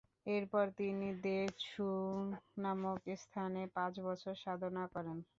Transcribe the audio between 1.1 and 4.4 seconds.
দ্ব্যে-ছুং নামক স্থানে পাঁচ বছর